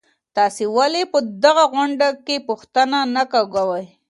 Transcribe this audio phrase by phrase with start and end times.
[0.37, 3.85] تاسو ولي په دغه غونډې کي پوښتنه نه کوئ؟